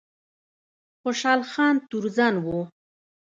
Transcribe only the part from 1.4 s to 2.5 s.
خان تورزن و